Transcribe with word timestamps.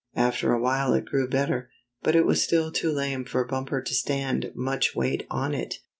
After 0.15 0.51
a 0.51 0.59
while 0.59 0.93
it 0.95 1.05
grew 1.05 1.27
better, 1.29 1.69
but 2.01 2.15
it 2.15 2.25
was 2.25 2.41
still 2.41 2.71
too 2.71 2.91
lame 2.91 3.23
for 3.23 3.45
Bumper 3.45 3.83
to 3.83 3.93
stand 3.93 4.51
much 4.55 4.95
weight 4.95 5.27
on 5.29 5.53
it. 5.53 5.75